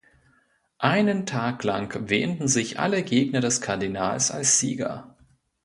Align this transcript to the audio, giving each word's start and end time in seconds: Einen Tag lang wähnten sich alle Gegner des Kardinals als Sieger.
Einen 0.79 1.27
Tag 1.27 1.63
lang 1.63 2.09
wähnten 2.09 2.47
sich 2.47 2.79
alle 2.79 3.03
Gegner 3.03 3.39
des 3.39 3.61
Kardinals 3.61 4.31
als 4.31 4.57
Sieger. 4.57 5.15